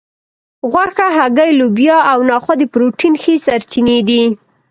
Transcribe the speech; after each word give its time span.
غوښه 0.71 1.07
هګۍ 1.17 1.51
لوبیا 1.59 1.97
او 2.11 2.19
نخود 2.29 2.57
د 2.59 2.63
پروټین 2.73 3.13
ښې 3.21 3.33
سرچینې 3.45 3.97
دي 4.07 4.23